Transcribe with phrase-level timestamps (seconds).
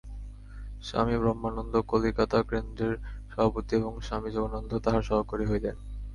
[0.83, 2.95] স্বামী ব্রহ্মানন্দ কলিকাতা-কেন্দ্রের
[3.29, 5.75] সভাপতি এবং স্বামী যোগানন্দ তাঁহার সহকারী হইলেন।